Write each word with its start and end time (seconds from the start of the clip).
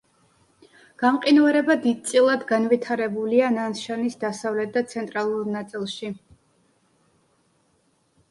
გამყინვარება 1.01 1.73
დიდწილად 1.81 2.45
განვითარებულია 2.51 3.51
ნანშანის 3.57 4.17
დასავლეთ 4.23 4.73
და 4.77 4.83
ცენტრალურ 4.93 5.51
ნაწილში. 5.57 6.11